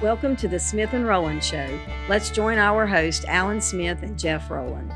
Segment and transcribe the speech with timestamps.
[0.00, 1.76] Welcome to the Smith and Rowland Show.
[2.08, 4.92] Let's join our host, Alan Smith and Jeff Rowland.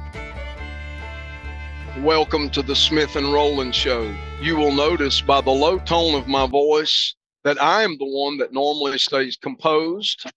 [2.02, 4.14] Welcome to the Smith and Rowland Show.
[4.41, 8.38] You will notice by the low tone of my voice that I am the one
[8.38, 10.30] that normally stays composed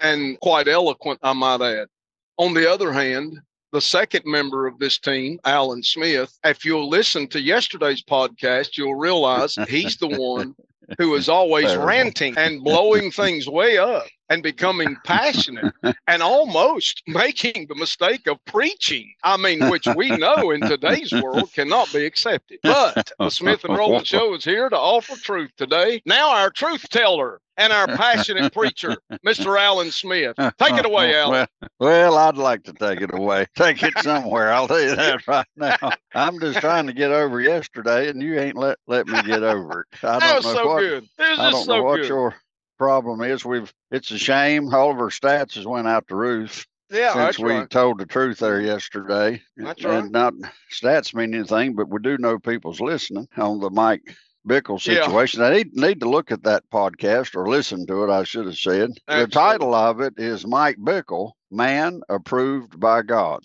[0.00, 1.88] and quite eloquent, I might add.
[2.36, 3.38] On the other hand,
[3.72, 8.96] the second member of this team, Alan Smith, if you'll listen to yesterday's podcast, you'll
[8.96, 10.54] realize he's the one
[10.98, 11.86] who is always Terrible.
[11.86, 15.74] ranting and blowing things way up and becoming passionate
[16.06, 19.12] and almost making the mistake of preaching.
[19.22, 22.60] I mean, which we know in today's world cannot be accepted.
[22.62, 26.00] But the Smith and Rowland Show is here to offer truth today.
[26.06, 29.60] Now, our truth teller and our passionate preacher, Mr.
[29.60, 30.36] Alan Smith.
[30.36, 31.46] Take it away, Alan.
[31.60, 33.46] Well, well, I'd like to take it away.
[33.56, 34.52] Take it somewhere.
[34.52, 35.90] I'll tell you that right now.
[36.14, 39.80] I'm just trying to get over yesterday, and you ain't let let me get over
[39.80, 40.04] it.
[40.04, 41.08] I don't that was know so what, good.
[41.18, 42.08] I don't so know what good.
[42.08, 42.34] your
[42.80, 43.44] problem is.
[43.44, 44.72] We've it's a shame.
[44.72, 46.66] All of our stats has went out the roof.
[46.90, 47.70] Yeah, since we right.
[47.70, 49.42] told the truth there yesterday.
[49.56, 50.10] That's and right.
[50.10, 50.34] not
[50.72, 54.16] stats mean anything, but we do know people's listening on the Mike
[54.48, 55.40] Bickle situation.
[55.40, 55.48] Yeah.
[55.48, 58.10] I need need to look at that podcast or listen to it.
[58.10, 59.26] I should have said Absolutely.
[59.26, 63.42] the title of it is Mike Bickle, man approved by God.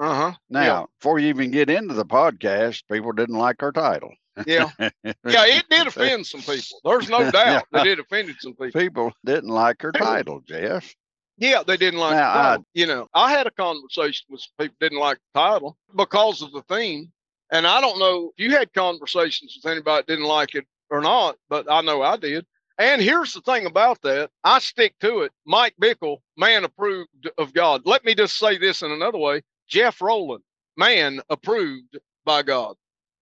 [0.00, 0.32] Uh huh.
[0.48, 0.84] Now, yeah.
[0.98, 4.14] before you even get into the podcast, people didn't like our title.
[4.46, 4.92] Yeah, yeah,
[5.24, 6.80] it did offend some people.
[6.84, 8.80] There's no doubt that it offended some people.
[8.80, 10.94] People didn't like her title, Jeff.
[11.38, 12.62] Yeah, they didn't like now, the title.
[12.62, 16.52] I, you know, I had a conversation with people didn't like the title because of
[16.52, 17.10] the theme.
[17.52, 21.00] And I don't know if you had conversations with anybody that didn't like it or
[21.00, 22.46] not, but I know I did.
[22.78, 25.32] And here's the thing about that I stick to it.
[25.46, 27.82] Mike Bickle, man approved of God.
[27.84, 30.42] Let me just say this in another way Jeff Rowland,
[30.76, 32.76] man approved by God.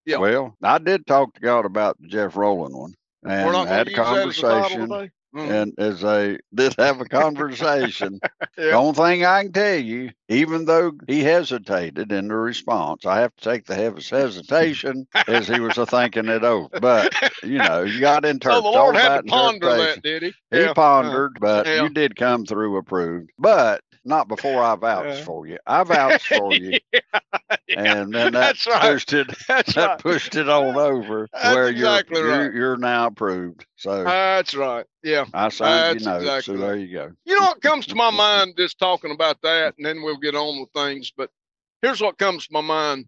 [0.09, 0.19] Yeah.
[0.19, 4.91] Well, I did talk to God about the Jeff Rowland one and had a conversation.
[4.91, 5.53] As Mm-hmm.
[5.53, 8.19] And as I did have a conversation,
[8.57, 13.21] the only thing I can tell you, even though he hesitated in the response, I
[13.21, 16.81] have to take the hesitation as he was a thinking it over.
[16.81, 18.65] But you know, you got to interpret.
[18.65, 20.35] So the Lord had to ponder that, did he?
[20.51, 20.73] He yeah.
[20.73, 21.83] pondered, but yeah.
[21.83, 23.31] you did come through approved.
[23.39, 24.77] But not before I uh.
[24.77, 25.59] vouched for you.
[25.67, 27.01] I vouched for you, yeah,
[27.77, 28.81] and then that right.
[28.81, 29.29] pushed it.
[29.49, 29.99] That's that right.
[29.99, 32.37] pushed it on over That's where exactly you're, right.
[32.45, 33.67] you're you're now approved.
[33.77, 34.87] So that's right.
[35.03, 36.23] Yeah, I that's you notes.
[36.23, 37.13] exactly so there you go.
[37.25, 40.35] You know what comes to my mind just talking about that, and then we'll get
[40.35, 41.13] on with things.
[41.17, 41.31] But
[41.83, 43.07] here's what comes to my mind.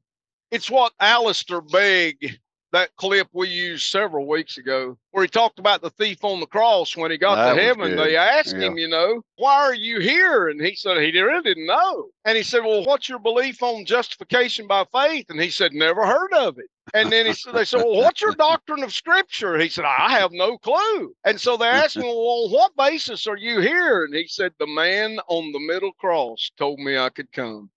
[0.51, 2.39] It's what Alistair Begg
[2.73, 6.47] that clip we used several weeks ago, where he talked about the thief on the
[6.47, 7.97] cross when he got That to heaven.
[7.97, 8.67] They asked Yeah.
[8.67, 10.49] him, you know, why are you here?
[10.49, 12.09] And he said he really didn't know.
[12.25, 15.27] And he said, well, what's your belief on justification by faith?
[15.31, 16.67] And he said, never heard of it.
[16.95, 19.59] And then he said, they said, well, what's your doctrine of scripture?
[19.59, 21.15] He said, I have no clue.
[21.25, 24.05] And so they asked him, well, on what basis are you here?
[24.05, 27.71] And he said, the man on the middle cross told me I could come.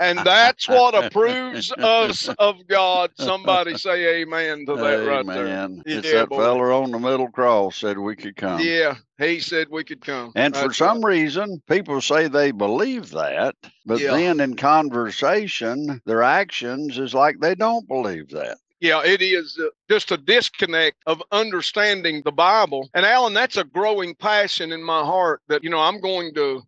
[0.00, 3.10] And that's what approves us of God.
[3.16, 5.46] Somebody say amen to that right there.
[5.46, 5.82] Amen.
[5.86, 6.36] It's Yeah, that boy.
[6.42, 8.60] fella on the middle cross said we could come.
[8.60, 10.32] Yeah, he said we could come.
[10.34, 11.14] And for some right.
[11.14, 13.54] reason, people say they believe that,
[13.86, 14.12] but Yeah.
[14.12, 18.58] then in conversation, their actions is like they don't believe that.
[18.80, 22.90] Yeah, it is uh, just a disconnect of understanding the Bible.
[22.92, 26.62] And Alan, that's a growing passion in my heart that, you know, I'm going to,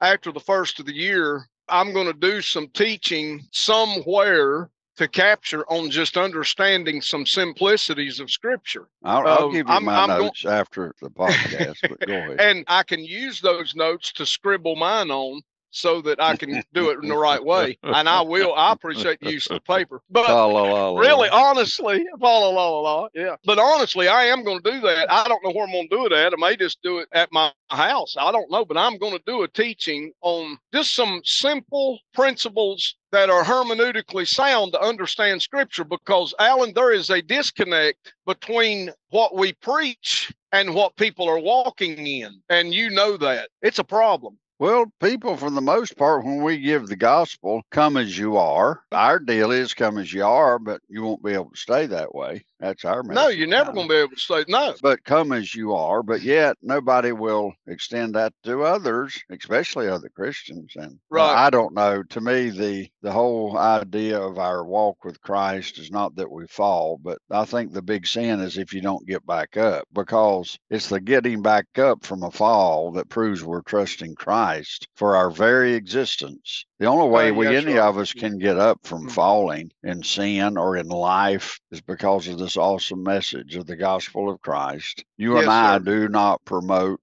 [0.00, 5.64] after the first of the year, I'm going to do some teaching somewhere to capture
[5.66, 8.88] on just understanding some simplicities of Scripture.
[9.04, 12.12] I'll, I'll Um, give you I'm- my I'm go- notes after the podcast, but go
[12.14, 12.40] ahead.
[12.40, 16.88] And I can use those notes to scribble mine on so that I can do
[16.90, 17.78] it in the right way.
[17.82, 18.54] And I will.
[18.54, 20.00] I appreciate the use of the paper.
[20.08, 20.98] But La, la, la.
[20.98, 23.36] Really, honestly, la la la, yeah.
[23.44, 25.12] But honestly, I am going to do that.
[25.12, 26.32] I don't know where I'm going to do it at.
[26.32, 28.16] I may just do it at my house.
[28.18, 32.94] I don't know, but I'm going to do a teaching on just some simple principles
[33.12, 35.84] that are hermeneutically sound to understand Scripture.
[35.84, 42.06] Because Alan, there is a disconnect between what we preach and what people are walking
[42.06, 44.38] in, and you know that it's a problem.
[44.60, 48.82] Well, people, for the most part, when we give the gospel, come as you are.
[48.90, 52.12] Our deal is come as you are, but you won't be able to stay that
[52.12, 52.44] way.
[52.58, 53.14] That's our message.
[53.14, 54.44] No, you're never going to be able to stay.
[54.48, 54.74] no.
[54.82, 60.08] But come as you are, but yet nobody will extend that to others, especially other
[60.08, 60.72] Christians.
[60.74, 61.46] And uh, Right.
[61.46, 62.02] I don't know.
[62.02, 66.48] To me, the the whole idea of our walk with Christ is not that we
[66.48, 70.58] fall, but I think the big sin is if you don't get back up, because
[70.68, 74.47] it's the getting back up from a fall that proves we're trusting Christ
[74.96, 76.64] for our very existence.
[76.78, 77.82] The only way Oh, we any right.
[77.88, 79.10] of us can get up from Mhm.
[79.10, 84.30] falling in sin or in life is because of this awesome message of the gospel
[84.30, 85.04] of Christ.
[85.16, 85.84] You and I sir.
[85.84, 87.00] do not promote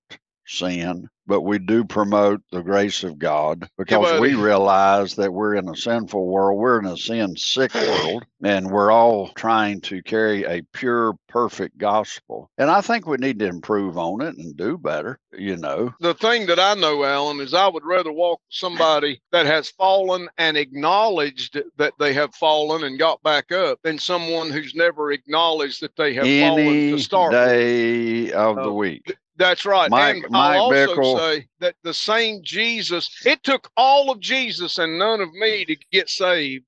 [0.48, 4.20] sin, but we do promote the grace of God because buddy.
[4.20, 6.60] we realize that we're in a sinful world.
[6.60, 11.78] We're in a sin sick world, and we're all trying to carry a pure, perfect
[11.78, 12.50] gospel.
[12.58, 15.94] And I think we need to improve on it and do better, you know.
[16.00, 19.70] The thing that I know, Alan, is I would rather walk with somebody that has
[19.70, 25.12] fallen and acknowledged that they have fallen and got back up than someone who's never
[25.12, 27.42] acknowledged that they have fallen to start with.
[27.42, 29.16] day of the week.
[29.38, 29.90] That's right.
[29.90, 34.20] Mike- and Mike I'll also Bickle- say that the same Jesus, it took all of
[34.20, 36.66] Jesus and none of me to get saved.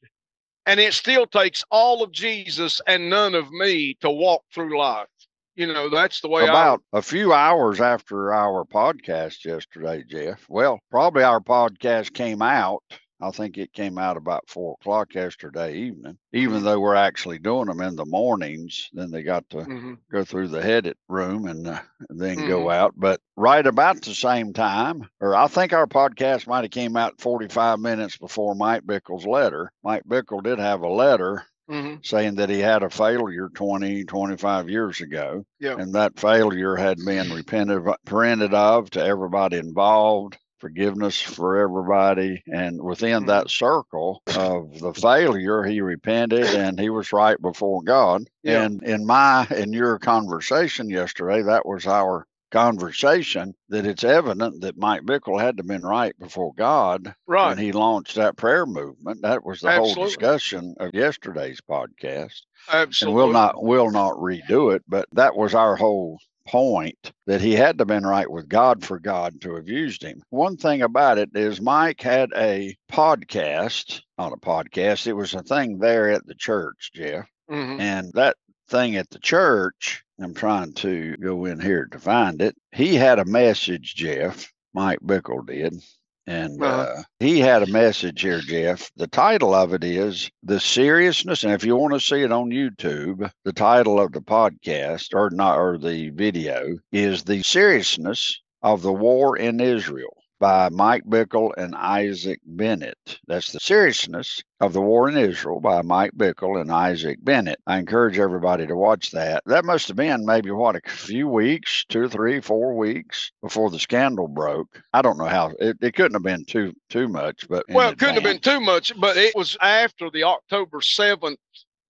[0.65, 5.07] And it still takes all of Jesus and none of me to walk through life.
[5.55, 10.45] You know, that's the way About a few hours after our podcast yesterday, Jeff.
[10.47, 12.83] Well, probably our podcast came out.
[13.19, 16.17] I think it came out about four o'clock yesterday evening.
[16.33, 19.63] Even though we're actually doing them in the mornings, then they got to I.
[19.63, 19.97] Mhm.
[20.11, 21.79] go through the headed room and, uh,
[22.09, 22.47] then Mm-hmm.
[22.47, 22.93] go out.
[22.95, 27.19] But right about the same time, or I think our podcast might have came out
[27.19, 29.71] 45 minutes before Mike Bickle's letter.
[29.83, 32.05] Mike Bickle did have a letter Mhm.
[32.05, 35.43] saying that he had a failure 20, 25 years ago.
[35.59, 35.75] Yeah.
[35.77, 40.37] And that failure had been repented, repented of to everybody involved.
[40.59, 42.43] Forgiveness for everybody.
[42.47, 43.27] And within Mhm.
[43.27, 48.23] that circle of the failure, he repented and he was right before God.
[48.43, 48.63] Yeah.
[48.63, 54.77] And in my and your conversation yesterday, that was our conversation that it's evident that
[54.77, 57.49] Mike Bickle had to have been right before God Right.
[57.49, 59.21] when he launched that prayer movement.
[59.21, 62.41] That was the whole discussion of yesterday's podcast.
[62.71, 63.05] Absolutely.
[63.07, 67.53] And we'll not we'll not redo it, but that was our whole point that he
[67.53, 70.21] had to have been right with God for God to have used him.
[70.29, 75.43] One thing about it is Mike had a podcast, not a podcast, it was a
[75.43, 77.27] thing there at the church, Jeff.
[77.49, 77.79] Mhm.
[77.79, 78.37] And that
[78.69, 82.55] thing at the church, I'm trying to go in here to find it.
[82.71, 84.51] He had a message, Jeff.
[84.73, 85.81] Mike Bickle did.
[86.27, 86.99] And Uh-huh.
[86.99, 88.91] uh, he had a message here, Jeff.
[88.97, 91.43] The title of it is The Seriousness.
[91.43, 95.29] And if you want to see it on YouTube, the title of the podcast or
[95.29, 101.51] not, or the video is The Seriousness of the War in Israel by Mike Bickle
[101.57, 103.19] and Isaac Bennett.
[103.27, 107.59] That's the seriousness of the war in Israel by Mike Bickle and Isaac Bennett.
[107.67, 109.43] I encourage everybody to watch that.
[109.45, 113.79] That must have been maybe what a few weeks, two, three, four weeks before the
[113.79, 114.81] scandal broke.
[114.93, 117.99] I don't know how it, it couldn't have been too too much, but Well, it
[117.99, 121.37] couldn't have been too much, but it was after the October 7th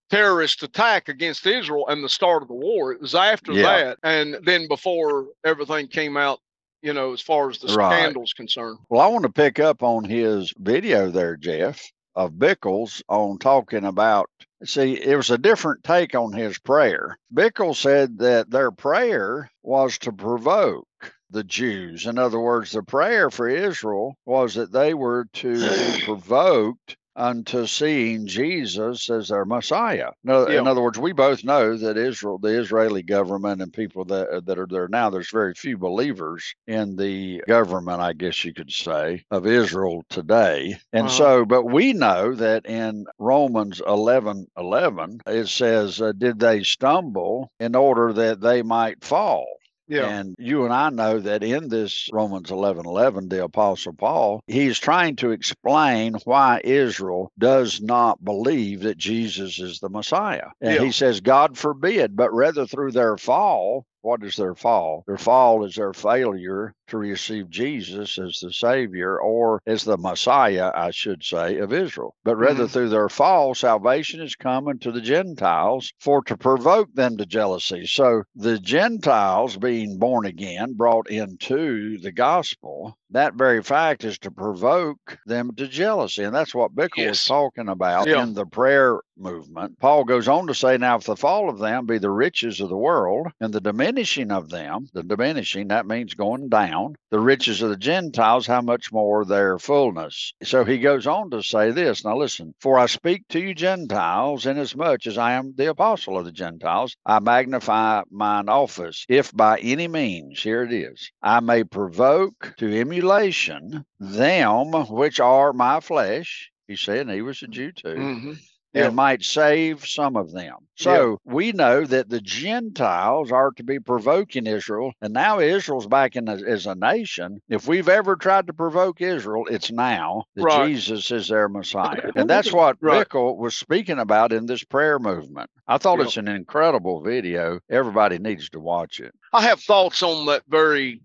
[0.09, 2.93] terrorist attack against Israel and the start of the war.
[2.93, 3.63] It was after Yeah.
[3.63, 3.97] that.
[4.03, 6.39] And then before everything came out,
[6.81, 8.03] you know, as far as the Right.
[8.03, 8.79] scandal's concerned.
[8.89, 13.85] Well, I want to pick up on his video there, Jeff, of Bickles on talking
[13.85, 14.29] about.
[14.63, 17.17] See, it was a different take on his prayer.
[17.33, 20.87] Bickle said that their prayer was to provoke
[21.29, 22.05] the Jews.
[22.05, 27.65] In other words, the prayer for Israel was that they were to be provoked unto
[27.65, 30.11] seeing Jesus as their Messiah.
[30.23, 34.45] No, In other words, we both know that Israel, the Israeli government, and people that
[34.45, 38.71] that are there now, there's very few believers in the government, I guess you could
[38.71, 40.77] say, of Israel today.
[40.93, 41.17] And Uh-huh.
[41.17, 47.51] so, but we know that in Romans 11 11, it says, uh, Did they stumble
[47.59, 49.56] in order that they might fall?
[49.87, 50.07] Yeah.
[50.07, 54.79] And you and I know that in this Romans 11 11, the Apostle Paul, he's
[54.79, 60.49] trying to explain why Israel does not believe that Jesus is the Messiah.
[60.61, 60.83] And Yeah.
[60.83, 65.03] he says, God forbid, but rather through their fall, what is their fall?
[65.05, 70.71] Their fall is their failure to receive Jesus as the Savior or as the Messiah,
[70.73, 72.15] I should say, of Israel.
[72.23, 72.69] But rather Mhm.
[72.69, 77.85] through their fall, salvation is coming to the Gentiles for to provoke them to jealousy.
[77.85, 84.31] So the Gentiles being born again, brought into the gospel, that very fact is to
[84.31, 86.23] provoke them to jealousy.
[86.23, 88.23] And that's what Bickle was talking about Yeah.
[88.23, 89.79] in the prayer movement.
[89.79, 92.69] Paul goes on to say, Now, if the fall of them be the riches of
[92.69, 97.61] the world, and the diminishing of them, the diminishing, that means going down, the riches
[97.61, 100.33] of the Gentiles, how much more their fullness?
[100.43, 102.05] So he goes on to say this.
[102.05, 106.25] Now, listen, for I speak to you Gentiles, inasmuch as I am the apostle of
[106.25, 111.63] the Gentiles, I magnify mine office, if by any means, here it is, I may
[111.63, 116.51] provoke to emulation them which are my flesh.
[116.67, 118.37] He said, and he was a Jew too Mhm.
[118.73, 118.87] Yeah.
[118.87, 120.55] and might save some of them.
[120.75, 126.15] So we know that the Gentiles are to be provoking Israel, and now Israel's back
[126.15, 127.39] in as, as a nation.
[127.49, 130.67] If we've ever tried to provoke Israel, it's now that Right.
[130.67, 133.07] Jesus is their Messiah, and that's what Right.
[133.13, 135.49] Was speaking about in this prayer movement.
[135.67, 136.05] I thought Yeah.
[136.05, 137.59] it's an incredible video.
[137.69, 139.13] Everybody needs to watch it.
[139.33, 141.01] I have thoughts on that very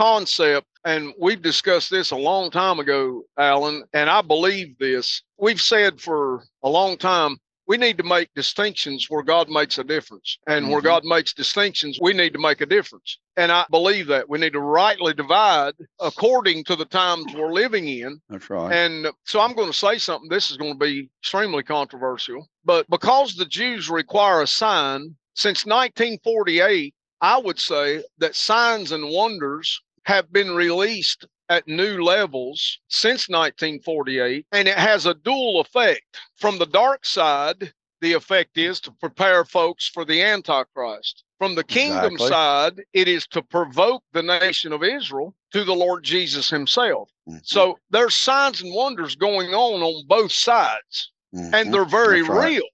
[0.00, 5.22] concept, and we've discussed this a long time ago, Alan, and I believe this.
[5.36, 9.84] We've said for a long time we need to make distinctions where God makes a
[9.84, 10.38] difference.
[10.48, 10.72] And mm-hmm.
[10.72, 13.18] where God makes distinctions, we need to make a difference.
[13.36, 17.86] And I believe that we need to rightly divide according to the times we're living
[17.86, 18.20] in.
[18.28, 18.72] That's right.
[18.72, 20.28] And so I'm going to say something.
[20.28, 22.48] This is going to be extremely controversial.
[22.64, 29.10] But because the Jews require a sign, since 1948, I would say that signs and
[29.10, 36.18] wonders have been released at new levels since 1948, and it has a dual effect.
[36.36, 41.24] From the dark side, the effect is to prepare folks for the Antichrist.
[41.38, 42.28] From the kingdom exactly.
[42.28, 47.10] side, it is to provoke the nation of Israel to the Lord Jesus himself.
[47.28, 47.38] Mm-hmm.
[47.42, 51.54] So there's signs and wonders going on on both sides, mm-hmm.
[51.54, 52.52] and they're very right.
[52.52, 52.68] real.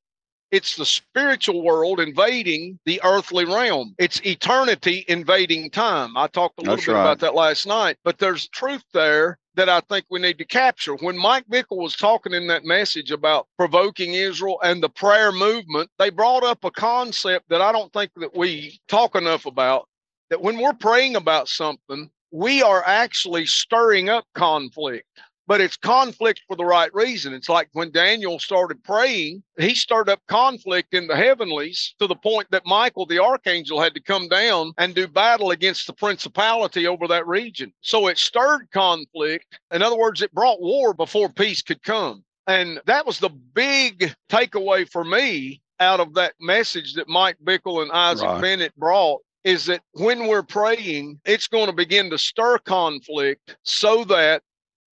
[0.51, 3.95] It's the spiritual world invading the earthly realm.
[3.99, 6.17] It's eternity invading time.
[6.17, 7.03] I talked a little That's bit right.
[7.03, 10.95] about that last night, but there's truth there that I think we need to capture.
[10.97, 15.91] When Mike Bickle was talking in that message about provoking Israel and the prayer movement,
[15.99, 19.89] they brought up a concept that I don't think that we talk enough about.
[20.31, 25.07] That when we're praying about something, we are actually stirring up conflict
[25.47, 27.33] but it's conflict for the right reason.
[27.33, 32.17] It's like when Daniel started praying, he stirred up conflict in the heavenlies to the
[32.17, 36.87] point that Michael, the archangel, had to come down and do battle against the principality
[36.87, 37.73] over that region.
[37.81, 39.59] So it stirred conflict.
[39.73, 42.25] In other words, it brought war before peace could come.
[42.47, 47.83] And that was the big takeaway for me out of that message that Mike Bickle
[47.83, 48.41] and Isaac right.
[48.41, 54.05] Bennett brought is that when we're praying, it's going to begin to stir conflict so
[54.05, 54.43] that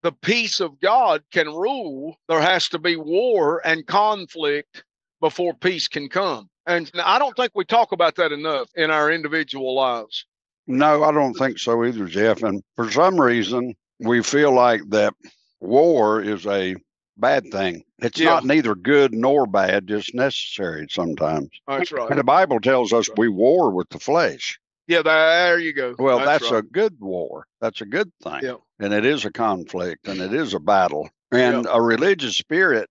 [0.07, 4.85] the peace of God can rule, there has to be war and conflict
[5.19, 6.49] before peace can come.
[6.65, 10.25] And I don't think we talk about that enough in our individual lives.
[10.65, 12.41] No, I don't think so either, Jeff.
[12.41, 15.13] And for some reason, we feel like that
[15.59, 16.77] war is a
[17.17, 17.83] bad thing.
[17.99, 18.29] It's yeah.
[18.29, 21.49] not neither good nor bad, just necessary sometimes.
[21.67, 22.09] That's right.
[22.09, 24.57] And the Bible tells us we war with the flesh.
[24.87, 25.95] Yeah, there you go.
[25.99, 26.63] Well, that's, that's right.
[26.63, 27.45] a good war.
[27.59, 28.39] That's a good thing.
[28.41, 28.55] Yeah.
[28.79, 31.09] And it is a conflict and it is a battle.
[31.31, 31.71] And yeah.
[31.73, 32.89] a religious spirit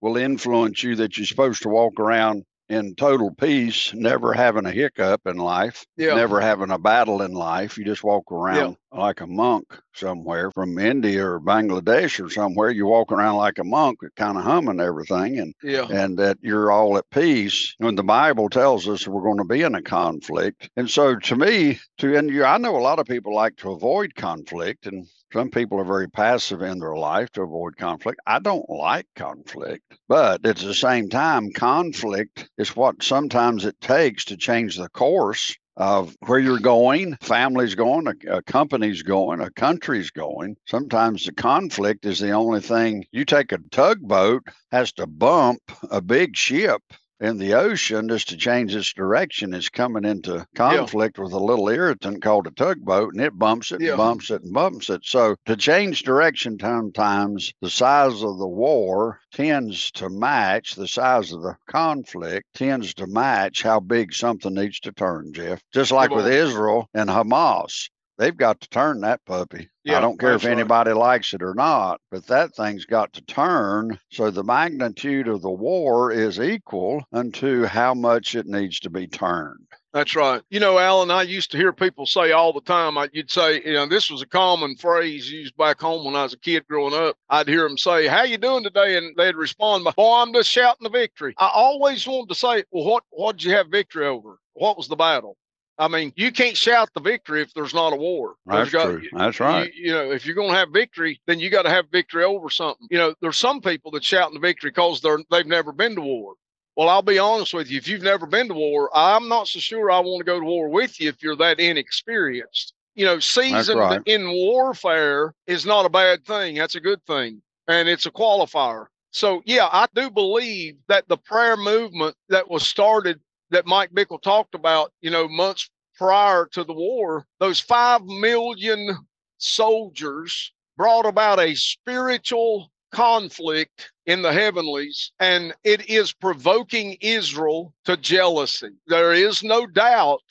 [0.00, 4.70] will influence you that you're supposed to walk around in total peace, never having a
[4.70, 6.14] hiccup in life, yeah.
[6.14, 7.78] never having a battle in life.
[7.78, 9.00] You just walk around yeah.
[9.00, 12.70] like a monk somewhere from India or Bangladesh or somewhere.
[12.70, 15.86] You walk around like a monk, kind of humming everything, and yeah.
[15.90, 17.74] and that you're all at peace.
[17.78, 21.36] When the Bible tells us we're going to be in a conflict, and so to
[21.36, 25.06] me, to and you, I know a lot of people like to avoid conflict, and
[25.34, 28.20] some people are very passive in their life to avoid conflict.
[28.24, 34.24] I don't like conflict, but at the same time, conflict is what sometimes it takes
[34.26, 39.50] to change the course of where you're going, family's going, a, a, company's going, a
[39.50, 40.56] country's going.
[40.68, 43.04] Sometimes the conflict is the only thing.
[43.10, 45.60] You take a tugboat has to bump
[45.90, 46.80] a big ship
[47.20, 51.24] in the ocean just to change its direction is coming into conflict yeah.
[51.24, 53.90] with a little irritant called a tugboat and it bumps it yeah.
[53.90, 55.04] and bumps it and bumps it.
[55.04, 61.32] So to change direction sometimes the size of the war tends to match the size
[61.32, 65.60] of the conflict tends to match how big something needs to turn, Jeff.
[65.72, 69.68] Just like with Israel and Hamas they've got to turn that puppy.
[69.84, 70.98] Yeah, I don't care if anybody right.
[70.98, 73.98] likes it or not, but that thing's got to turn.
[74.10, 79.06] So the magnitude of the war is equal unto how much it needs to be
[79.06, 79.66] turned.
[79.92, 80.42] That's right.
[80.50, 83.62] You know, Alan, I used to hear people say all the time, I, you'd say,
[83.64, 86.66] you know, this was a common phrase used back home when I was a kid
[86.68, 87.16] growing up.
[87.30, 88.96] I'd hear them say, how you doing today?
[88.96, 91.34] And they'd respond boy, I'm just shouting the victory.
[91.38, 94.38] I always wanted to say, well, what, what did you have victory over?
[94.54, 95.36] What was the battle?
[95.78, 98.36] I mean, you can't shout the victory if there's not a war.
[98.46, 99.02] That's got, true.
[99.12, 99.72] That's right.
[99.74, 102.24] You, you, know, if you're going to have victory, then you got to have victory
[102.24, 102.86] over something.
[102.90, 106.00] You know, there's some people that shout the victory because they're they've never been to
[106.00, 106.34] war.
[106.76, 107.78] Well, I'll be honest with you.
[107.78, 110.46] If you've never been to war, I'm not so sure I want to go to
[110.46, 112.74] war with you if you're that inexperienced.
[112.94, 114.02] You know, seasoned right.
[114.06, 116.54] in warfare is not a bad thing.
[116.54, 118.86] That's a good thing, and it's a qualifier.
[119.10, 123.20] So, yeah, I do believe that the prayer movement that was started
[123.54, 128.96] that Mike Bickle talked about, you know, months prior to the war, those five million
[129.38, 137.96] soldiers brought about a spiritual conflict in the heavenlies, and it is provoking Israel to
[137.96, 138.70] jealousy.
[138.86, 140.22] There is no doubt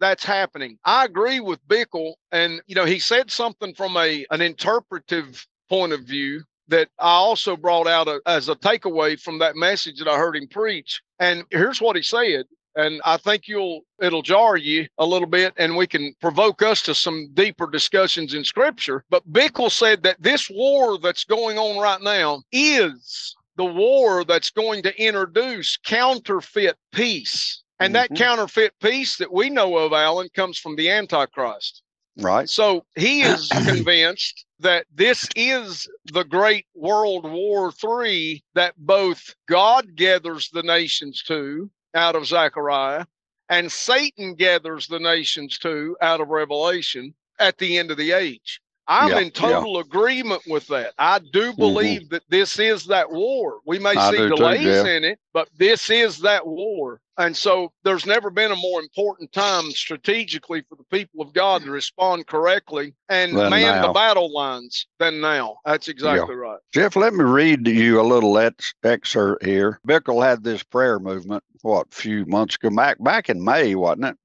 [0.00, 0.78] that's happening.
[0.84, 5.92] I agree with Bickle, and you know, he said something from a an interpretive point
[5.92, 10.08] of view that I also brought out a, as a takeaway from that message that
[10.08, 11.02] I heard him preach.
[11.18, 12.46] And here's what he said
[12.76, 16.82] and I think you'll it'll jar you a little bit, and we can provoke us
[16.82, 19.04] to some deeper discussions in Scripture.
[19.10, 24.50] But Bickle said that this war that's going on right now is the war that's
[24.50, 27.62] going to introduce counterfeit peace.
[27.80, 28.16] And that Mhm.
[28.16, 31.82] counterfeit peace that we know of, Alan, comes from the Antichrist.
[32.16, 32.48] Right.
[32.48, 39.96] So he is convinced that this is the great World War III that both God
[39.96, 43.06] gathers the nations to out of Zechariah
[43.48, 48.60] and Satan gathers the nations to out of Revelation at the end of the age.
[48.90, 49.30] I'm Yeah, in yeah.
[49.30, 50.94] total agreement with that.
[50.98, 51.60] I do mm-hmm.
[51.60, 53.60] believe that this is that war.
[53.64, 57.00] We may I see do too, delays in it, but this is that war.
[57.16, 61.62] And so there's never been a more important time strategically for the people of God
[61.62, 63.86] to respond correctly and Than man now.
[63.86, 65.58] the battle lines than now.
[65.64, 66.58] That's exactly right.
[66.72, 69.78] Jeff, let me read to you a little ex- excerpt here.
[69.86, 74.06] Bickle had this prayer movement, what, a few months ago, back, back in May, wasn't
[74.06, 74.16] it?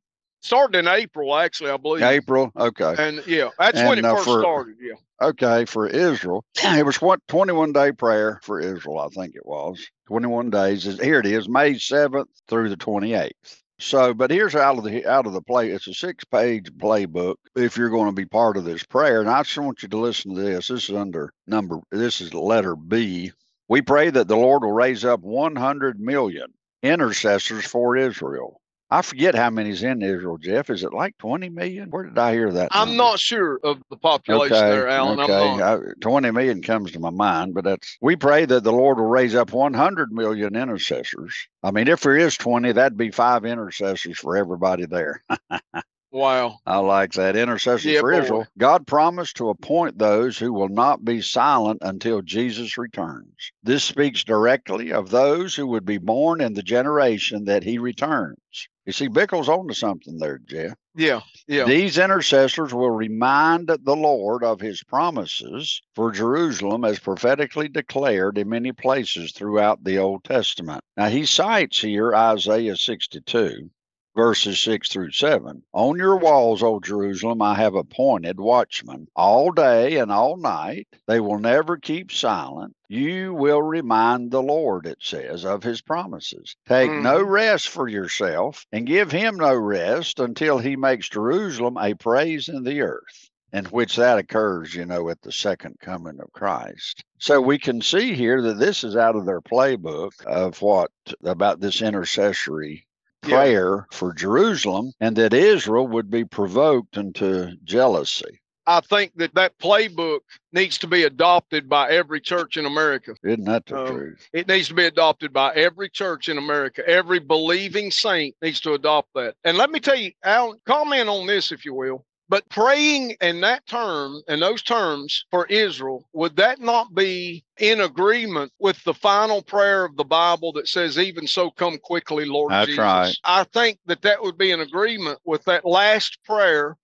[0.46, 2.04] Started in April, actually, I believe.
[2.04, 2.52] April?
[2.56, 2.94] Okay.
[3.00, 4.76] And yeah, that's when it uh, first for- started.
[4.80, 4.94] Yeah.
[5.22, 6.46] Okay, for Israel.
[6.64, 9.84] It was what 21 day prayer for Israel, I think it was.
[10.08, 10.86] 21 days.
[10.86, 13.32] Is- Here it is, May 7th through the 28th.
[13.80, 15.72] So, but here's out of the out of the play.
[15.72, 17.36] It's a six page playbook.
[17.56, 19.98] If you're going to be part of this prayer, and I just want you to
[19.98, 20.68] listen to this.
[20.68, 21.80] This is under number.
[21.92, 23.32] This is letter B.
[23.68, 28.62] We pray that the Lord will raise up 100 million intercessors for Israel.
[28.92, 30.70] I forget how many's in Israel, Jeff.
[30.70, 31.90] Is it like 20 million?
[31.90, 32.70] Where did I hear that?
[32.72, 33.04] I'm number?
[33.04, 35.20] not sure of the population there, Alan.
[35.20, 35.62] I'm not.
[35.62, 39.06] I, 20 million comes to my mind, but that's we pray that the Lord will
[39.06, 41.48] raise up 100 million intercessors.
[41.64, 45.24] I mean, if there is 20, that'd be five intercessors for everybody there.
[46.16, 46.60] Wow.
[46.66, 47.36] I like that.
[47.36, 48.20] Intercession Yeah, for boy.
[48.20, 48.48] Israel.
[48.58, 53.52] God promised to appoint those who will not be silent until Jesus returns.
[53.64, 58.38] This speaks directly of those who would be born in the generation that he returns.
[58.86, 60.76] You see, Bickle's on to something there, Jeff.
[60.96, 61.20] Yeah.
[61.50, 61.66] Yeah.
[61.66, 68.48] These intercessors will remind the Lord of his promises for Jerusalem as prophetically declared in
[68.48, 70.82] many places throughout the Old Testament.
[70.96, 73.70] Now, he cites here Isaiah 62.
[74.16, 75.62] Verses 6 through 7.
[75.74, 80.88] On your walls, O Jerusalem, I have appointed watchmen all day and all night.
[81.06, 82.74] They will never keep silent.
[82.88, 86.56] You will remind the Lord, it says, of his promises.
[86.66, 87.30] Take no Mhm.
[87.30, 92.64] rest for yourself and give him no rest until he makes Jerusalem a praise in
[92.64, 93.30] the earth.
[93.52, 97.04] In which that occurs, you know, at the second coming of Christ.
[97.20, 100.92] So we can see here that this is out of their playbook of what
[101.24, 102.86] about this intercessory
[103.28, 103.36] Yeah.
[103.38, 108.42] prayer for Jerusalem and that Israel would be provoked into jealousy.
[108.68, 113.14] I think that that playbook needs to be adopted by every church in America.
[113.24, 114.28] Isn't that the Um, truth?
[114.34, 116.88] It needs to be adopted by every church in America.
[116.88, 119.36] Every believing saint needs to adopt that.
[119.44, 122.06] And let me tell you, Alan, comment on this if you will.
[122.28, 127.82] But praying in that term, in those terms for Israel, would that not be in
[127.82, 132.52] agreement with the final prayer of the Bible that says, Even so, come quickly, Lord
[132.52, 132.80] That's Jesus?
[132.80, 133.16] right.
[133.24, 136.78] I think that that would be in agreement with that last prayer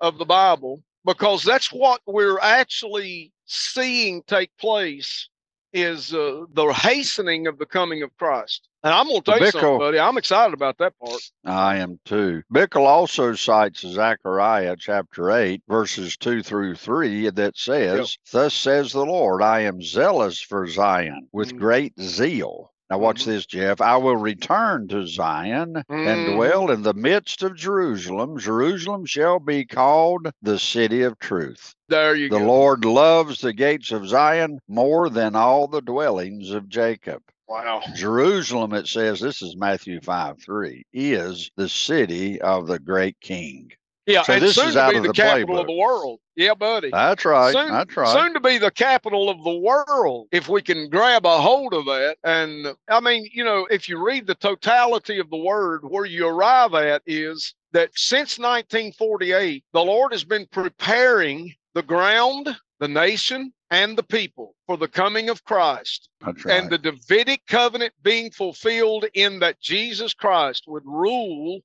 [0.00, 5.28] of the Bible because that's what we're actually seeing take place
[5.72, 8.68] is uh, the hastening of the coming of Christ.
[8.84, 9.98] And I'm going to tell you something, Bickle- buddy.
[10.00, 11.20] I'm excited about that part.
[11.44, 12.42] I am too.
[12.52, 19.06] Bickle also cites Zechariah chapter 8, verses 2 through 3, that says, Thus says the
[19.06, 21.58] Lord, I am zealous for Zion with Mhm.
[21.58, 22.70] great zeal.
[22.90, 23.26] Now, watch Mhm.
[23.26, 23.80] this, Jeff.
[23.80, 26.34] I will return to Zion and Mhm.
[26.34, 28.36] dwell in the midst of Jerusalem.
[28.38, 31.72] Jerusalem shall be called the city of truth.
[31.88, 32.44] There you The go.
[32.46, 37.22] Lord loves the gates of Zion more than all the dwellings of Jacob.
[37.48, 37.82] Wow.
[37.94, 43.70] Jerusalem, it says, this is Matthew 5 3, is the city of the great king.
[44.06, 45.72] Yeah, So and this soon is to out be of the, the capital of the
[45.74, 46.18] world.
[46.34, 46.90] Yeah, buddy.
[46.90, 47.52] That's right.
[47.52, 48.12] Soon- that's right.
[48.12, 51.84] Soon to be the capital of the world, if we can grab a hold of
[51.84, 52.16] that.
[52.24, 56.26] And I mean, you know, if you read the totality of the word, where you
[56.26, 63.52] arrive at is that since 1948, the Lord has been preparing the ground, the nation,
[63.70, 66.34] and the people for the coming of Christ right.
[66.48, 71.60] and the Davidic covenant being fulfilled in that Jesus Christ would rule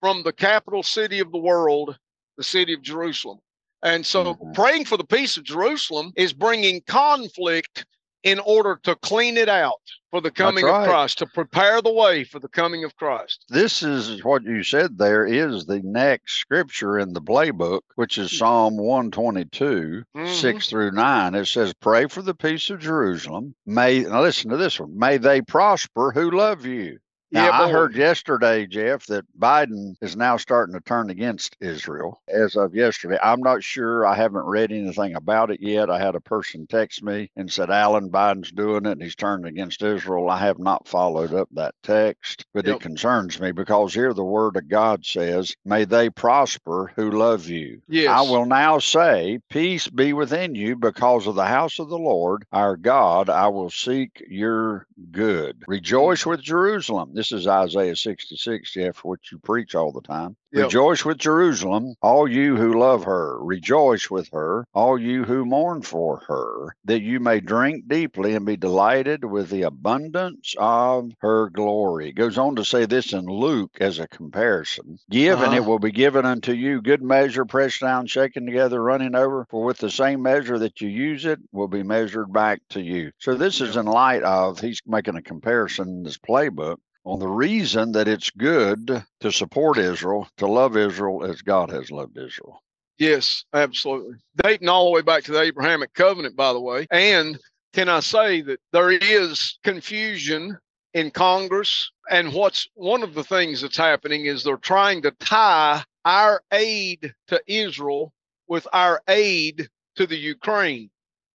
[0.00, 1.96] from the capital city of the world,
[2.36, 3.38] the city of Jerusalem.
[3.84, 4.52] And so Mhm.
[4.52, 7.86] praying for the peace of Jerusalem is bringing conflict
[8.28, 10.82] in order to clean it out for the coming right.
[10.82, 13.44] of Christ, to prepare the way for the coming of Christ.
[13.48, 18.36] this is what you said there is the next scripture in the playbook, which is
[18.36, 20.34] Psalm 122, Mhm.
[20.40, 21.34] 6 through 9.
[21.34, 23.54] It says, Pray for the peace of Jerusalem.
[23.66, 26.98] May, now listen to this one, may they prosper who love you.
[27.30, 32.22] Now, Yeah, I heard yesterday, Jeff, that Biden is now starting to turn against Israel
[32.26, 33.18] as of yesterday.
[33.22, 34.06] I'm not sure.
[34.06, 35.90] I haven't read anything about it yet.
[35.90, 39.44] I had a person text me and said, Alan, Biden's doing it and he's turned
[39.46, 40.30] against Israel.
[40.30, 42.76] I have not followed up that text, but Yep.
[42.76, 47.46] it concerns me because here the word of God says, May they prosper who love
[47.46, 47.82] you.
[47.88, 48.08] Yes.
[48.08, 52.44] I will now say, Peace be within you because of the house of the Lord
[52.52, 53.28] our God.
[53.28, 55.64] I will seek your good.
[55.68, 57.12] Rejoice with Jerusalem.
[57.18, 60.36] This is Isaiah 66, Jeff, which you preach all the time.
[60.52, 60.66] Yep.
[60.66, 63.36] Rejoice with Jerusalem, all you who love her.
[63.42, 68.46] Rejoice with her, all you who mourn for her, that you may drink deeply and
[68.46, 72.10] be delighted with the abundance of her glory.
[72.10, 74.96] It goes on to say this in Luke as a comparison.
[75.10, 75.70] Give, and it Uh-huh.
[75.70, 79.44] will be given unto you good measure, pressed down, shaken together, running over.
[79.50, 83.10] For with the same measure that you use it, will be measured back to you.
[83.18, 86.76] So this is in light of he's making a comparison in this playbook
[87.08, 91.90] on the reason that it's good to support Israel, to love Israel as God has
[91.90, 92.62] loved Israel.
[92.98, 94.16] Yes, absolutely.
[94.42, 96.86] Dating all the way back to the Abrahamic covenant, by the way.
[96.90, 97.38] And
[97.72, 100.58] can I say that there is confusion
[100.92, 101.90] in Congress?
[102.10, 107.14] And what's one of the things that's happening is they're trying to tie our aid
[107.28, 108.12] to Israel
[108.48, 110.90] with our aid to the Ukraine.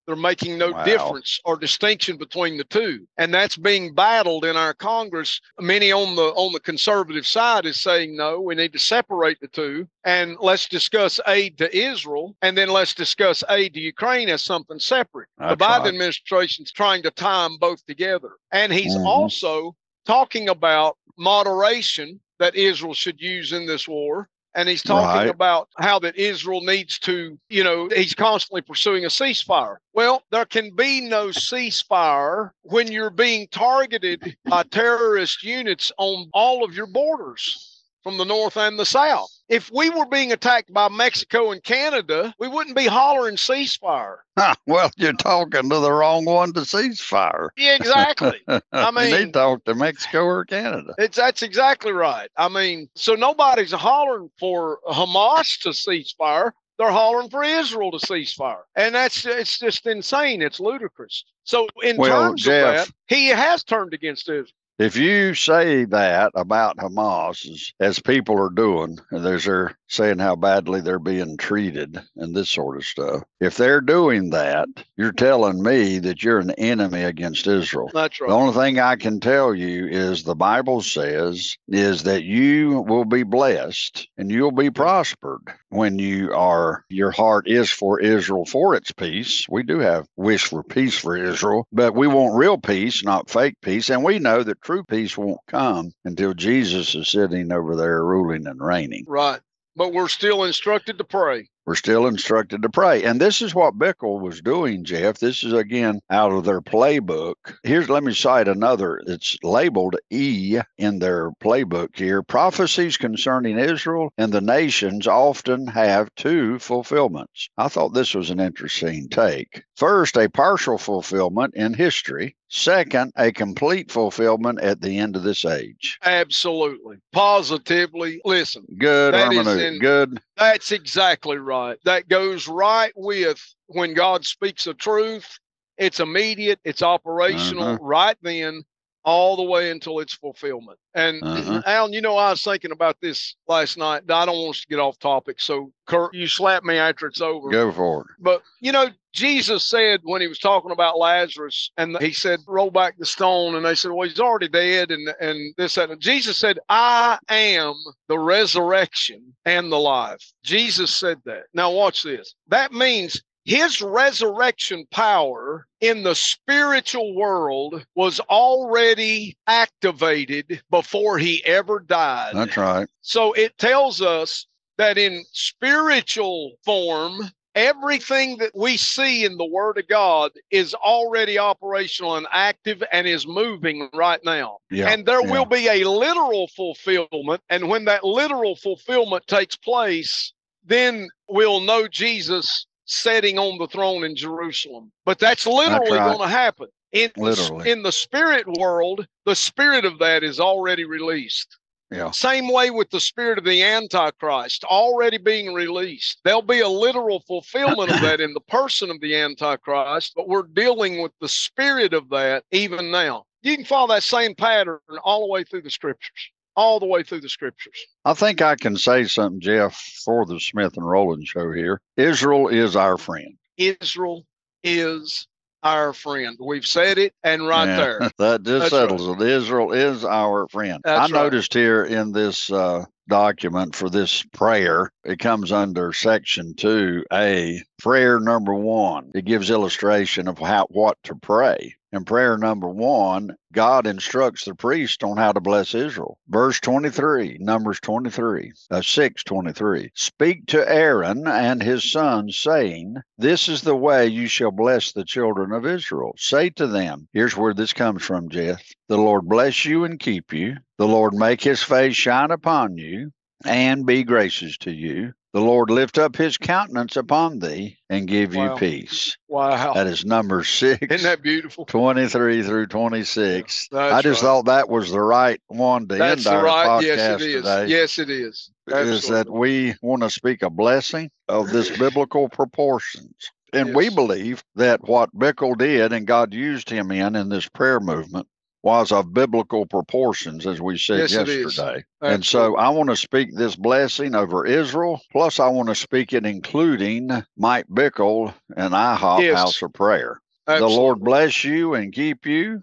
[0.06, 0.84] They're making no Wow.
[0.84, 3.08] difference or distinction between the two.
[3.18, 5.40] And that's being battled in our Congress.
[5.60, 9.48] Many on the on the conservative side is saying no, we need to separate the
[9.48, 14.44] two and let's discuss aid to Israel and then let's discuss aid to Ukraine as
[14.44, 15.30] something separate.
[15.40, 15.88] the Biden right.
[15.88, 18.32] administration's trying to tie them both together.
[18.52, 19.06] And he's Mhm.
[19.06, 24.30] also talking about moderation that Israel should use in this war.
[24.56, 25.30] And he's talking Right.
[25.30, 29.78] about how that Israel needs to, you know, he's constantly pursuing a ceasefire.
[29.94, 36.64] Well, there can be no ceasefire when you're being targeted by terrorist units on all
[36.64, 39.30] of your borders from the north and the south.
[39.50, 44.18] If we were being attacked by Mexico and Canada, we wouldn't be hollering ceasefire.
[44.66, 47.50] Well, you're talking to the wrong one to ceasefire.
[47.58, 48.40] Yeah, exactly.
[48.48, 50.96] I you mean- need to talk to Mexico or Canada.
[50.98, 52.30] It's that's exactly right.
[52.38, 56.52] I mean, so nobody's hollering for Hamas to ceasefire.
[56.80, 60.42] They're hollering for Israel to ceasefire, and that's it's just insane.
[60.42, 61.24] It's ludicrous.
[61.44, 64.48] So in Well, terms Jeff- of that, he has turned against Israel.
[64.80, 70.18] If you say that about Hamas as, as people are doing, and there's they're saying
[70.18, 75.12] how badly they're being treated and this sort of stuff, if they're doing that, you're
[75.12, 77.92] telling me that you're an enemy against Israel.
[77.94, 78.30] That's right.
[78.30, 83.06] The only thing I can tell you is the Bible says is that you will
[83.06, 88.74] be blessed and you'll be prospered when you are your heart is for Israel for
[88.74, 89.46] its peace.
[89.50, 93.56] We do have wish for peace for Israel, but we want real peace, not fake
[93.62, 98.04] peace, and we know that true peace won't come until Jesus is sitting over there
[98.04, 99.06] ruling and reigning.
[99.08, 99.40] Right.
[99.76, 101.50] But we're still instructed to pray.
[101.66, 103.04] We're still instructed to pray.
[103.04, 105.18] And this is what Bickle was doing, Jeff.
[105.18, 107.36] This is again out of their playbook.
[107.64, 109.02] Here's, let me cite another.
[109.08, 112.22] It's labeled E in their playbook here.
[112.22, 117.48] Prophecies concerning Israel and the nations often have two fulfillments.
[117.58, 119.64] I thought this was an interesting take.
[119.78, 122.36] First, a partial fulfillment in history.
[122.56, 125.98] Second, a complete fulfillment at the end of this age.
[126.04, 126.98] Absolutely.
[127.12, 128.22] Positively.
[128.26, 129.82] Listen, Good hermeneutic.
[129.82, 130.22] Good.
[130.38, 131.80] That's exactly right.
[131.84, 135.40] That goes right with when God speaks a truth.
[135.80, 137.78] It's immediate, it's operational Uh-huh.
[137.82, 138.62] right then,
[139.06, 140.80] all the way until its fulfillment.
[140.96, 141.62] And Uh-huh.
[141.66, 144.04] Alan, you know, I was thinking about this last night.
[144.10, 145.42] I don't want us to get off topic.
[145.42, 147.50] So, Kurt, you slap me after it's over.
[147.50, 148.08] Go for it.
[148.20, 152.72] But you know, Jesus said when he was talking about Lazarus, and he said, "Roll
[152.72, 155.92] back the stone," and they said, "Well, he's already dead," and and this that.
[155.92, 157.76] And Jesus said, "I am
[158.08, 161.44] the resurrection and the life." Jesus said that.
[161.54, 162.34] Now watch this.
[162.48, 171.80] That means his resurrection power in the spiritual world was already activated before he ever
[171.80, 172.36] died.
[172.36, 172.88] That's right.
[173.02, 179.78] So it tells us that in spiritual form, everything that we see in the Word
[179.78, 184.58] of God is already operational and active and is moving right now.
[184.72, 184.90] Yeah.
[184.90, 185.32] and there yeah.
[185.32, 187.42] will be a literal fulfillment.
[187.50, 190.34] And when that literal fulfillment takes place,
[190.66, 194.92] then we'll know Jesus sitting on the throne in Jerusalem.
[195.06, 196.16] But that's literally right.
[196.16, 196.68] going to happen.
[196.92, 197.72] In, Literally.
[197.72, 201.58] in the spirit world, the spirit of that is already released.
[201.94, 202.12] Yeah.
[202.12, 206.20] Same way with the spirit of the Antichrist already being released.
[206.24, 210.48] There'll be a literal fulfillment of that in the person of the Antichrist, but we're
[210.54, 213.26] dealing with the spirit of that even now.
[213.44, 217.04] You can follow that same pattern all the way through the scriptures, all the way
[217.04, 217.86] through the scriptures.
[218.06, 221.82] I think I can say something, Jeff, for the Smith and Rowland show here.
[221.98, 223.38] Israel is our friend.
[223.58, 224.26] Israel
[224.64, 225.28] is
[225.64, 226.38] our friend.
[226.40, 228.00] We've said it, and right Yeah, there.
[228.18, 229.28] that just That's settles it.
[229.28, 230.82] Israel is our friend.
[230.84, 231.24] That's I right.
[231.24, 238.20] noticed here in this uh, document for this prayer, it comes under section 2A, prayer
[238.20, 239.12] number 1.
[239.16, 241.76] It gives illustration of how what to pray.
[241.94, 246.18] In prayer number 1, God instructs the priest on how to bless Israel.
[246.28, 249.92] Verse 23, Numbers 23, uh, 6 23.
[249.94, 255.06] Speak to Aaron and his sons, saying, This is the way you shall bless the
[255.06, 256.16] children of Israel.
[256.18, 258.64] Say to them, Here's where this comes from, Jeff.
[258.88, 260.58] The Lord bless you and keep you.
[260.80, 263.12] The Lord make his face shine upon you
[263.46, 265.14] and be gracious to you.
[265.34, 268.54] The Lord lift up his countenance upon thee and give Wow.
[268.54, 269.18] you peace.
[269.28, 269.74] Wow.
[269.74, 270.80] That is number six.
[270.82, 271.66] Isn't that beautiful?
[271.66, 273.68] 23 through 26.
[273.72, 274.28] That's I just right.
[274.28, 276.68] thought that was the right one to That's end the our right.
[276.68, 277.36] podcast Yes, it is.
[277.44, 277.66] today.
[277.68, 278.52] Yes, it is.
[278.68, 283.16] Is that we want to speak a blessing of this biblical proportions.
[283.54, 287.80] And we believe that what Bickle did and God used him in in this prayer
[287.80, 288.28] movement
[288.64, 291.84] was of biblical proportions, as we said Yes, yesterday.
[292.02, 295.02] And so I want to speak this blessing over Israel.
[295.12, 299.38] Plus, I want to speak it including Mike Bickle and IHOP Yes.
[299.38, 300.20] House of Prayer.
[300.48, 302.62] The Lord bless you and keep you.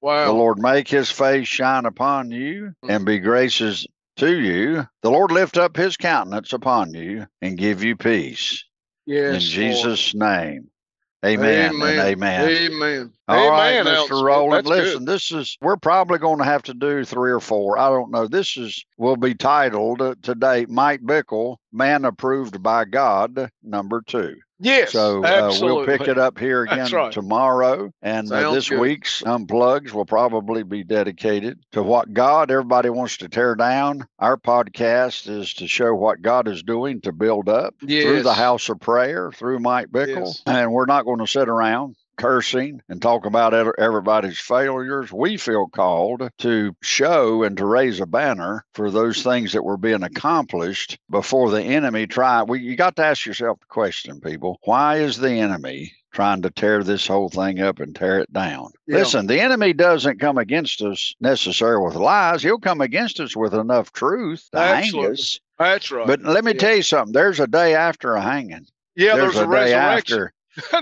[0.00, 0.26] Wow.
[0.26, 4.86] The Lord make his face shine upon you and be gracious to you.
[5.02, 8.64] The Lord lift up his countenance upon you and give you peace.
[9.06, 9.42] yes, In Lord.
[9.42, 10.68] Jesus' name.
[11.24, 12.50] Amen, and amen.
[12.50, 13.12] Amen.
[13.26, 14.22] All right, Mr.
[14.22, 14.66] Rowland.
[14.66, 14.84] That's good.
[14.84, 17.78] Listen, this is we're probably going to have to do three or four.
[17.78, 18.28] I don't know.
[18.28, 24.36] This is will be titled uh, today Mike Bickle, Man Approved by God, number two.
[24.60, 24.92] Yes.
[24.92, 27.12] So uh, we'll pick it up here again right.
[27.12, 27.90] tomorrow.
[28.02, 28.80] And uh, this good.
[28.80, 34.06] week's Unplugs will probably be dedicated to what God, everybody wants to tear down.
[34.18, 38.68] Our podcast is to show what God is doing to build up through the house
[38.68, 40.26] of prayer, through Mike Bickle.
[40.26, 40.42] Yes.
[40.46, 45.12] And we're not going to sit around cursing and talk about everybody's failures.
[45.12, 49.76] We feel called to show and to raise a banner for those things that were
[49.76, 52.44] being accomplished before the enemy tried.
[52.48, 56.50] We, you got to ask yourself the question, people why is the enemy trying to
[56.50, 58.70] tear this whole thing up and tear it down?
[58.86, 58.98] Yeah.
[58.98, 63.54] Listen, the enemy doesn't come against us necessarily with lies, he'll come against us with
[63.54, 65.40] enough truth to hang us.
[65.58, 66.06] That's right.
[66.06, 66.58] But let me Yeah.
[66.58, 68.66] tell you something there's a day after a hanging.
[68.96, 70.18] yeah, there's, there's, a, a, day resurrection.
[70.18, 70.32] after.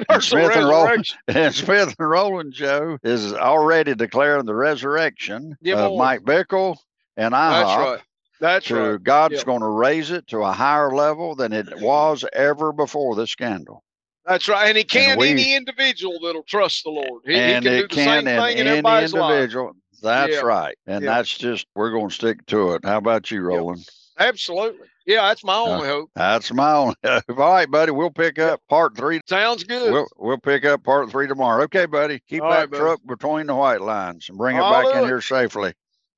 [0.08, 0.88] There's Smith and Roll-
[1.28, 5.96] And Smith and Rowland Joe is already declaring the resurrection Yeah, of.
[5.98, 6.76] Mike Bickle
[7.16, 7.76] and That's IHOP.
[7.78, 8.00] right.
[8.40, 9.02] That's to right.
[9.02, 9.44] God's Yep.
[9.46, 13.84] going to raise it to a higher level than it was ever before the scandal.
[14.26, 14.68] That's right.
[14.68, 17.22] And he can we- any individual that'll trust the Lord.
[17.24, 19.30] He, he and can do it the can same thing in any everybody's life.
[19.32, 19.72] individual.
[20.02, 20.40] That's Yeah.
[20.40, 20.76] right.
[20.86, 21.14] And Yeah.
[21.14, 22.84] that's just, we're going to stick to it.
[22.84, 23.40] How about you.
[23.42, 23.88] Rowland?
[24.18, 24.86] Absolutely.
[25.06, 26.10] Yeah, that's my Uh, only hope.
[26.14, 26.94] That's my only.
[27.04, 27.22] hope.
[27.30, 27.92] All right, buddy.
[27.92, 29.20] We'll pick up part three.
[29.28, 29.92] Sounds good.
[29.92, 31.64] We'll, we'll pick up part three tomorrow.
[31.64, 32.20] Okay, buddy.
[32.28, 32.80] Keep All that right, buddy.
[32.82, 35.72] truck between the white lines and bring it I'll back do in here safely.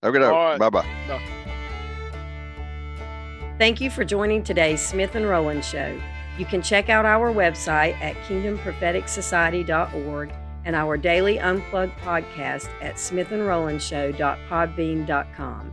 [0.05, 0.59] Okay, All right.
[0.59, 0.87] bye bye.
[3.59, 5.99] Thank you for joining today's Smith and Rowland Show.
[6.37, 10.33] You can check out our website at kingdompropheticsociety.org
[10.64, 15.73] and our daily unplugged podcast at smithandrolandshow.podbean.com.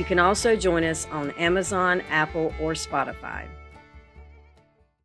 [0.00, 3.46] You can also join us on Amazon, Apple, or Spotify.